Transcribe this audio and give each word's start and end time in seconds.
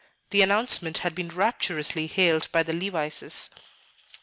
The 0.31 0.41
announcement 0.41 0.97
had 1.05 1.13
been 1.13 1.29
rapturously 1.29 2.07
hailed 2.07 2.51
by 2.51 2.63
the 2.63 2.73
Levices. 2.73 3.51